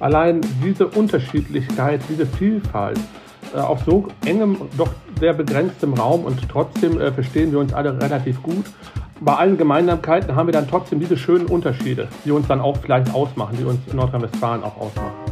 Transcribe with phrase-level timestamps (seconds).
[0.00, 2.98] Allein diese Unterschiedlichkeit, diese Vielfalt
[3.54, 8.00] äh, auf so engem, doch sehr begrenztem Raum und trotzdem äh, verstehen wir uns alle
[8.00, 8.64] relativ gut.
[9.20, 13.14] Bei allen Gemeinsamkeiten haben wir dann trotzdem diese schönen Unterschiede, die uns dann auch vielleicht
[13.14, 15.23] ausmachen, die uns in Nordrhein-Westfalen auch ausmachen.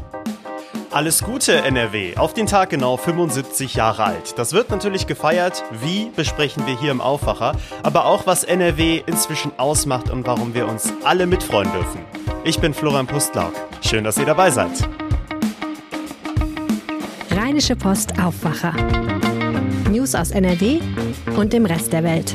[0.93, 2.17] Alles Gute, NRW.
[2.19, 4.39] Auf den Tag genau 75 Jahre alt.
[4.39, 5.65] Das wird natürlich gefeiert.
[5.81, 7.57] Wie besprechen wir hier im Aufwacher?
[7.83, 12.01] Aber auch, was NRW inzwischen ausmacht und warum wir uns alle mitfreuen dürfen.
[12.45, 13.55] Ich bin Florian Pustlauk.
[13.81, 14.87] Schön, dass ihr dabei seid.
[17.31, 18.75] Rheinische Post Aufwacher.
[19.91, 20.81] News aus NRW
[21.39, 22.35] und dem Rest der Welt.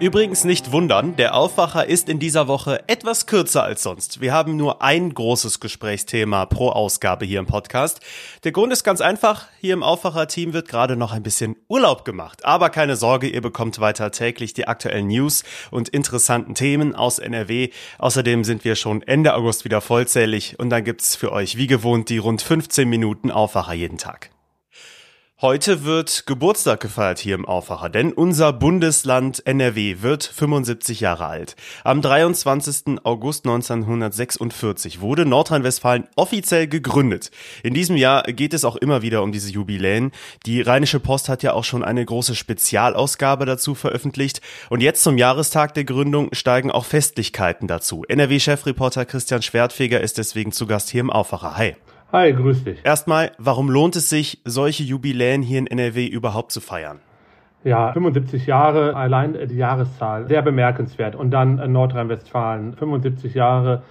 [0.00, 4.20] Übrigens nicht wundern, der Aufwacher ist in dieser Woche etwas kürzer als sonst.
[4.20, 8.00] Wir haben nur ein großes Gesprächsthema pro Ausgabe hier im Podcast.
[8.42, 12.44] Der Grund ist ganz einfach, hier im Aufwacher-Team wird gerade noch ein bisschen Urlaub gemacht.
[12.44, 17.70] Aber keine Sorge, ihr bekommt weiter täglich die aktuellen News und interessanten Themen aus NRW.
[17.98, 22.08] Außerdem sind wir schon Ende August wieder vollzählig und dann gibt's für euch wie gewohnt
[22.08, 24.31] die rund 15 Minuten Aufwacher jeden Tag.
[25.42, 31.56] Heute wird Geburtstag gefeiert hier im Aufwacher, denn unser Bundesland NRW wird 75 Jahre alt.
[31.82, 33.00] Am 23.
[33.02, 37.32] August 1946 wurde Nordrhein-Westfalen offiziell gegründet.
[37.64, 40.12] In diesem Jahr geht es auch immer wieder um diese Jubiläen.
[40.46, 44.42] Die Rheinische Post hat ja auch schon eine große Spezialausgabe dazu veröffentlicht.
[44.70, 48.04] Und jetzt zum Jahrestag der Gründung steigen auch Festlichkeiten dazu.
[48.06, 51.56] NRW-Chefreporter Christian Schwertfeger ist deswegen zu Gast hier im Aufwacher.
[51.56, 51.74] Hi.
[52.12, 52.84] Hi, grüß dich.
[52.84, 56.98] Erstmal, warum lohnt es sich, solche Jubiläen hier in NRW überhaupt zu feiern?
[57.64, 61.14] Ja, 75 Jahre, allein die Jahreszahl, sehr bemerkenswert.
[61.14, 63.82] Und dann Nordrhein-Westfalen, 75 Jahre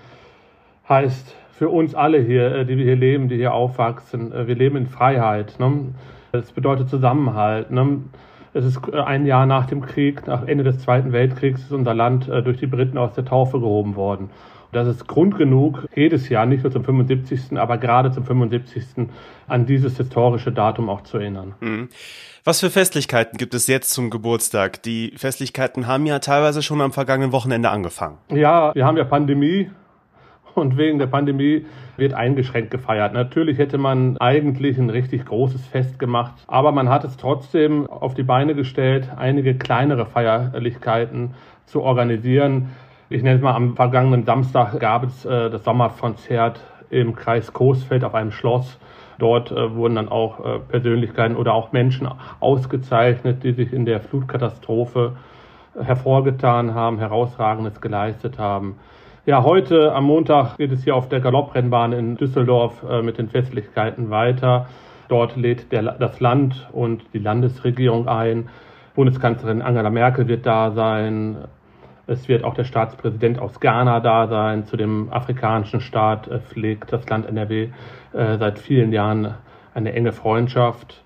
[0.87, 4.53] heißt für uns alle hier, äh, die wir hier leben, die hier aufwachsen, äh, wir
[4.53, 5.59] leben in Freiheit.
[5.59, 5.95] Ne?
[6.31, 7.71] Das bedeutet Zusammenhalt.
[7.71, 8.03] Ne?
[8.53, 11.95] Es ist äh, ein Jahr nach dem Krieg, nach Ende des Zweiten Weltkriegs, ist unser
[11.95, 14.29] Land durch die Briten aus der Taufe gehoben worden.
[14.71, 19.09] Das ist Grund genug, jedes Jahr, nicht nur zum 75., aber gerade zum 75.
[19.47, 21.55] an dieses historische Datum auch zu erinnern.
[21.59, 21.89] Mhm.
[22.43, 24.81] Was für Festlichkeiten gibt es jetzt zum Geburtstag?
[24.83, 28.17] Die Festlichkeiten haben ja teilweise schon am vergangenen Wochenende angefangen.
[28.29, 29.69] Ja, wir haben ja Pandemie
[30.55, 31.65] und wegen der Pandemie
[31.97, 33.13] wird eingeschränkt gefeiert.
[33.13, 38.13] Natürlich hätte man eigentlich ein richtig großes Fest gemacht, aber man hat es trotzdem auf
[38.13, 41.35] die Beine gestellt, einige kleinere Feierlichkeiten
[41.65, 42.69] zu organisieren.
[43.11, 48.05] Ich nenne es mal, am vergangenen Samstag gab es äh, das Sommerkonzert im Kreis Coesfeld
[48.05, 48.79] auf einem Schloss.
[49.19, 52.07] Dort äh, wurden dann auch äh, Persönlichkeiten oder auch Menschen
[52.39, 55.17] ausgezeichnet, die sich in der Flutkatastrophe
[55.77, 58.77] hervorgetan haben, herausragendes geleistet haben.
[59.25, 63.27] Ja, heute am Montag geht es hier auf der Galopprennbahn in Düsseldorf äh, mit den
[63.27, 64.67] Festlichkeiten weiter.
[65.09, 68.47] Dort lädt der, das Land und die Landesregierung ein.
[68.95, 71.39] Bundeskanzlerin Angela Merkel wird da sein.
[72.11, 74.65] Es wird auch der Staatspräsident aus Ghana da sein.
[74.65, 77.69] Zu dem afrikanischen Staat pflegt das Land NRW
[78.11, 79.35] äh, seit vielen Jahren
[79.73, 81.03] eine enge Freundschaft.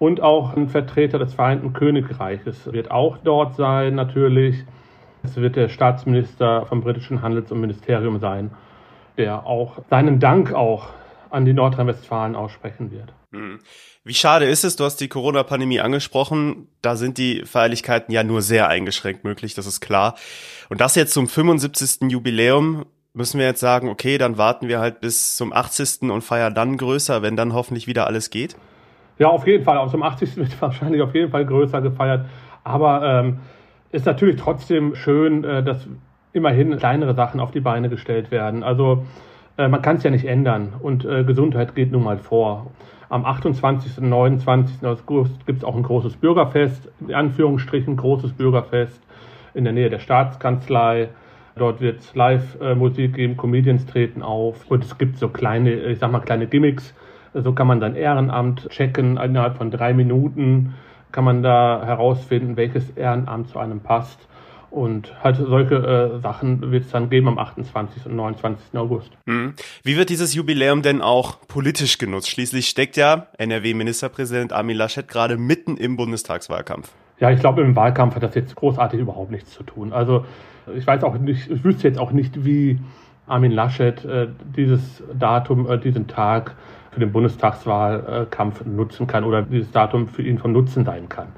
[0.00, 4.64] Und auch ein Vertreter des Vereinten Königreiches wird auch dort sein, natürlich.
[5.22, 8.50] Es wird der Staatsminister vom britischen Handels- und Ministerium sein,
[9.16, 10.88] der auch seinen Dank auch
[11.30, 13.12] an die Nordrhein-Westfalen aussprechen wird.
[13.32, 13.58] Hm.
[14.04, 18.40] Wie schade ist es, du hast die Corona-Pandemie angesprochen, da sind die Feierlichkeiten ja nur
[18.40, 20.14] sehr eingeschränkt möglich, das ist klar.
[20.70, 22.10] Und das jetzt zum 75.
[22.10, 26.10] Jubiläum müssen wir jetzt sagen, okay, dann warten wir halt bis zum 80.
[26.10, 28.56] und feiern dann größer, wenn dann hoffentlich wieder alles geht?
[29.18, 29.76] Ja, auf jeden Fall.
[29.76, 30.36] Auch zum 80.
[30.36, 32.26] wird wahrscheinlich auf jeden Fall größer gefeiert.
[32.64, 33.40] Aber ähm,
[33.90, 35.86] ist natürlich trotzdem schön, äh, dass
[36.32, 38.62] immerhin kleinere Sachen auf die Beine gestellt werden.
[38.62, 39.04] Also
[39.66, 42.70] man kann es ja nicht ändern und äh, Gesundheit geht nun mal vor.
[43.08, 43.98] Am 28.
[43.98, 44.86] und 29.
[44.86, 49.02] August gibt es auch ein großes Bürgerfest, in Anführungsstrichen großes Bürgerfest
[49.54, 51.08] in der Nähe der Staatskanzlei.
[51.56, 56.12] Dort wird es Live-Musik geben, Comedians treten auf und es gibt so kleine, ich sag
[56.12, 56.94] mal, kleine Gimmicks.
[57.34, 59.16] So kann man sein Ehrenamt checken.
[59.16, 60.74] Innerhalb von drei Minuten
[61.10, 64.28] kann man da herausfinden, welches Ehrenamt zu einem passt.
[64.70, 68.06] Und halt solche äh, Sachen wird es dann geben am 28.
[68.06, 68.78] und 29.
[68.78, 69.10] August.
[69.26, 69.54] Hm.
[69.82, 72.28] Wie wird dieses Jubiläum denn auch politisch genutzt?
[72.28, 76.90] Schließlich steckt ja NRW-Ministerpräsident Armin Laschet gerade mitten im Bundestagswahlkampf.
[77.18, 79.92] Ja, ich glaube, im Wahlkampf hat das jetzt großartig überhaupt nichts zu tun.
[79.92, 80.26] Also
[80.76, 82.78] ich weiß auch nicht, ich wüsste jetzt auch nicht, wie
[83.26, 86.54] Armin Laschet äh, dieses Datum, äh, diesen Tag
[86.90, 91.28] für den Bundestagswahlkampf nutzen kann oder dieses Datum für ihn von Nutzen sein kann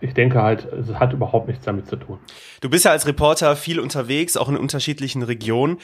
[0.00, 2.18] ich denke halt, es hat überhaupt nichts damit zu tun.
[2.60, 5.78] Du bist ja als Reporter viel unterwegs, auch in unterschiedlichen Regionen.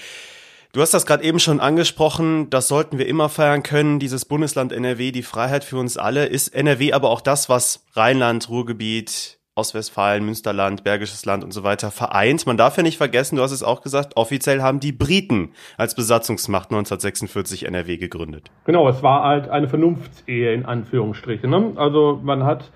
[0.72, 4.72] Du hast das gerade eben schon angesprochen, das sollten wir immer feiern können, dieses Bundesland
[4.72, 6.26] NRW, die Freiheit für uns alle.
[6.26, 11.92] Ist NRW aber auch das, was Rheinland, Ruhrgebiet, Ostwestfalen, Münsterland, Bergisches Land und so weiter
[11.92, 12.44] vereint.
[12.46, 15.94] Man darf ja nicht vergessen, du hast es auch gesagt, offiziell haben die Briten als
[15.94, 18.50] Besatzungsmacht 1946 NRW gegründet.
[18.64, 21.48] Genau, es war halt eine Vernunftsehe in Anführungsstrichen.
[21.48, 21.72] Ne?
[21.76, 22.72] Also man hat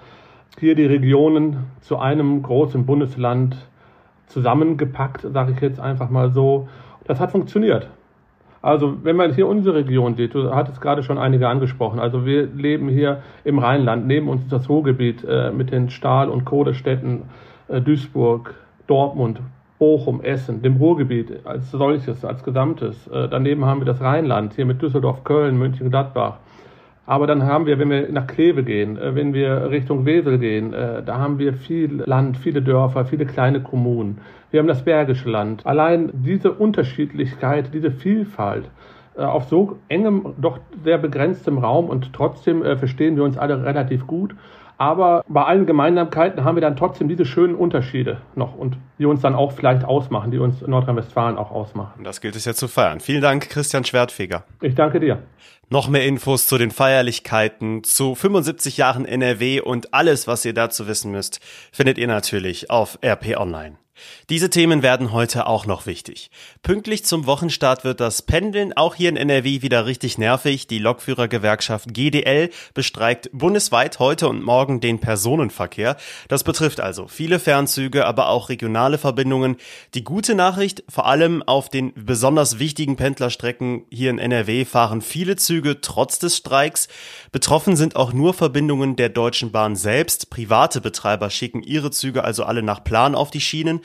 [0.61, 3.57] hier die Regionen zu einem großen Bundesland
[4.27, 6.69] zusammengepackt, sage ich jetzt einfach mal so.
[7.07, 7.89] Das hat funktioniert.
[8.61, 12.47] Also wenn man hier unsere Region sieht, du hattest gerade schon einige angesprochen, also wir
[12.47, 17.23] leben hier im Rheinland, neben uns das Ruhrgebiet äh, mit den Stahl- und Kohlestädten
[17.69, 18.55] äh, Duisburg,
[18.89, 19.41] Dortmund,
[19.79, 23.07] Bochum, Essen, dem Ruhrgebiet als solches, als Gesamtes.
[23.07, 26.39] Äh, daneben haben wir das Rheinland, hier mit Düsseldorf, Köln, München, Gladbach.
[27.09, 30.75] Aber dann haben wir, wenn wir nach Kleve gehen, äh, wenn wir Richtung Wesel gehen,
[30.75, 34.19] äh, da haben wir viel Land, viele Dörfer, viele kleine Kommunen.
[34.51, 35.65] Wir haben das Bergische Land.
[35.65, 38.69] Allein diese Unterschiedlichkeit, diese Vielfalt
[39.17, 44.07] äh, auf so engem, doch sehr begrenztem Raum und trotzdem verstehen wir uns alle relativ
[44.07, 44.35] gut.
[44.77, 49.23] Aber bei allen Gemeinsamkeiten haben wir dann trotzdem diese schönen Unterschiede noch und die uns
[49.23, 52.05] dann auch vielleicht ausmachen, die uns Nordrhein-Westfalen auch ausmachen.
[52.05, 53.01] Das gilt es ja zu feiern.
[53.01, 54.45] Vielen Dank, Christian Schwertfeger.
[54.61, 55.23] Ich danke dir.
[55.71, 60.87] Noch mehr Infos zu den Feierlichkeiten, zu 75 Jahren NRW und alles, was ihr dazu
[60.87, 61.41] wissen müsst,
[61.73, 63.77] findet ihr natürlich auf RP Online.
[64.31, 66.31] Diese Themen werden heute auch noch wichtig.
[66.63, 70.67] Pünktlich zum Wochenstart wird das Pendeln auch hier in NRW wieder richtig nervig.
[70.67, 75.97] Die Lokführergewerkschaft GDL bestreikt bundesweit heute und morgen den Personenverkehr.
[76.29, 79.57] Das betrifft also viele Fernzüge, aber auch regionale Verbindungen.
[79.95, 85.37] Die gute Nachricht, vor allem auf den besonders wichtigen Pendlerstrecken hier in NRW fahren viele
[85.37, 86.89] Züge trotz des Streiks.
[87.33, 90.31] Betroffen sind auch nur Verbindungen der Deutschen Bahn selbst.
[90.31, 93.81] Private Betreiber schicken ihre Züge also alle nach Plan auf die Schienen.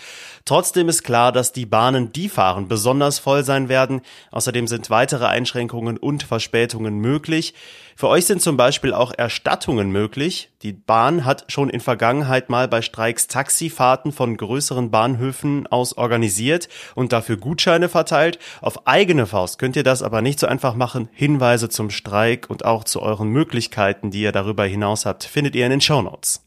[0.46, 4.02] Trotzdem ist klar, dass die Bahnen, die fahren, besonders voll sein werden.
[4.32, 7.54] Außerdem sind weitere Einschränkungen und Verspätungen möglich.
[7.96, 10.50] Für euch sind zum Beispiel auch Erstattungen möglich.
[10.62, 16.70] Die Bahn hat schon in Vergangenheit mal bei Streiks Taxifahrten von größeren Bahnhöfen aus organisiert
[16.96, 18.40] und dafür Gutscheine verteilt.
[18.62, 21.10] Auf eigene Faust könnt ihr das aber nicht so einfach machen.
[21.14, 25.66] Hinweise zum Streik und auch zu euren Möglichkeiten, die ihr darüber hinaus habt, findet ihr
[25.66, 26.43] in den Show Notes.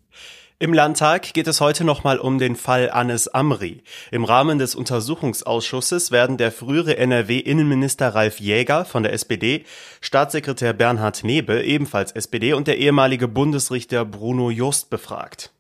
[0.58, 3.82] Im Landtag geht es heute nochmal um den Fall Anis Amri.
[4.10, 9.66] Im Rahmen des Untersuchungsausschusses werden der frühere NRW-Innenminister Ralf Jäger von der SPD,
[10.00, 15.52] Staatssekretär Bernhard Nebe, ebenfalls SPD, und der ehemalige Bundesrichter Bruno Just befragt.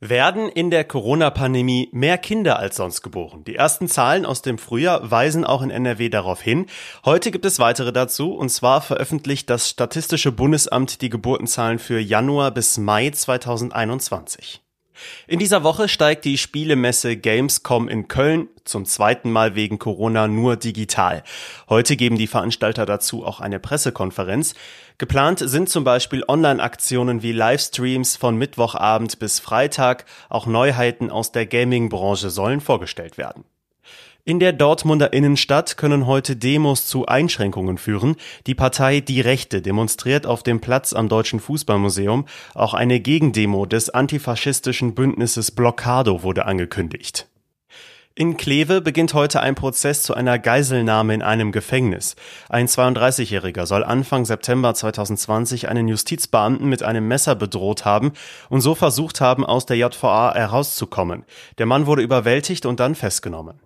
[0.00, 3.44] Werden in der Corona-Pandemie mehr Kinder als sonst geboren?
[3.44, 6.66] Die ersten Zahlen aus dem Frühjahr weisen auch in NRW darauf hin.
[7.06, 12.50] Heute gibt es weitere dazu, und zwar veröffentlicht das Statistische Bundesamt die Geburtenzahlen für Januar
[12.50, 14.65] bis Mai 2021.
[15.26, 20.56] In dieser Woche steigt die Spielemesse Gamescom in Köln zum zweiten Mal wegen Corona nur
[20.56, 21.22] digital.
[21.68, 24.54] Heute geben die Veranstalter dazu auch eine Pressekonferenz.
[24.98, 30.04] Geplant sind zum Beispiel Online-Aktionen wie Livestreams von Mittwochabend bis Freitag.
[30.28, 33.44] Auch Neuheiten aus der Gaming-Branche sollen vorgestellt werden.
[34.28, 38.16] In der Dortmunder Innenstadt können heute Demos zu Einschränkungen führen.
[38.48, 42.26] Die Partei Die Rechte demonstriert auf dem Platz am Deutschen Fußballmuseum.
[42.52, 47.28] Auch eine Gegendemo des antifaschistischen Bündnisses Blockado wurde angekündigt.
[48.16, 52.16] In Kleve beginnt heute ein Prozess zu einer Geiselnahme in einem Gefängnis.
[52.48, 58.10] Ein 32-Jähriger soll Anfang September 2020 einen Justizbeamten mit einem Messer bedroht haben
[58.48, 61.24] und so versucht haben, aus der JVA herauszukommen.
[61.58, 63.60] Der Mann wurde überwältigt und dann festgenommen.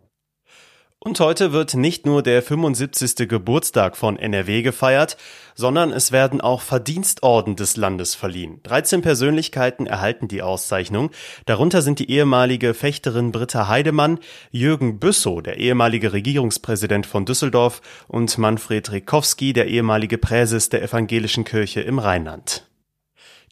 [1.02, 3.26] Und heute wird nicht nur der 75.
[3.26, 5.16] Geburtstag von NRW gefeiert,
[5.54, 8.60] sondern es werden auch Verdienstorden des Landes verliehen.
[8.64, 11.10] 13 Persönlichkeiten erhalten die Auszeichnung.
[11.46, 14.18] Darunter sind die ehemalige Fechterin Britta Heidemann,
[14.50, 21.44] Jürgen Büssow, der ehemalige Regierungspräsident von Düsseldorf und Manfred Rikowski, der ehemalige Präses der Evangelischen
[21.44, 22.69] Kirche im Rheinland.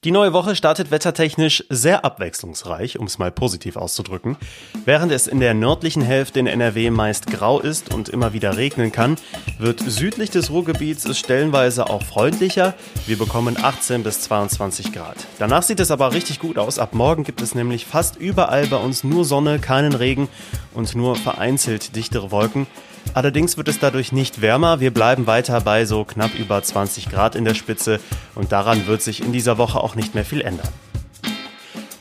[0.04, 4.36] Die neue Woche startet wettertechnisch sehr abwechslungsreich, um es mal positiv auszudrücken.
[4.84, 8.92] Während es in der nördlichen Hälfte in NRW meist grau ist und immer wieder regnen
[8.92, 9.16] kann,
[9.58, 12.74] wird südlich des Ruhrgebiets es stellenweise auch freundlicher.
[13.08, 15.16] Wir bekommen 18 bis 22 Grad.
[15.40, 16.78] Danach sieht es aber richtig gut aus.
[16.78, 20.28] Ab morgen gibt es nämlich fast überall bei uns nur Sonne, keinen Regen
[20.74, 22.68] und nur vereinzelt dichtere Wolken.
[23.14, 24.80] Allerdings wird es dadurch nicht wärmer.
[24.80, 28.00] Wir bleiben weiter bei so knapp über 20 Grad in der Spitze
[28.34, 30.68] und daran wird sich in dieser Woche auch nicht mehr viel ändern.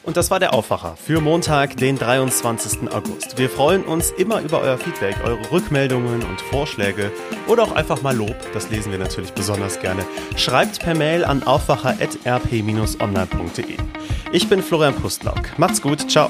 [0.08, 2.94] Und das war der Aufwacher für Montag, den 23.
[2.94, 3.38] August.
[3.38, 7.12] Wir freuen uns immer über euer Feedback, eure Rückmeldungen und Vorschläge
[7.46, 8.38] oder auch einfach mal Lob.
[8.54, 10.06] Das lesen wir natürlich besonders gerne.
[10.38, 13.78] Schreibt per Mail an aufwacher.rp-online.de.
[14.32, 15.60] Ich bin Florian Pustlauk.
[15.60, 16.10] Macht's gut.
[16.10, 16.30] Ciao.